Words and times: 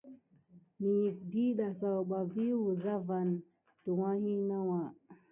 Nəyəka 0.79 1.11
ɗiɗa 1.31 1.65
zaouɓa 1.79 2.17
vi 2.33 2.45
wulza 2.63 2.93
vane 3.07 3.37
tuwaki 3.83 4.33
nawà. 4.49 4.79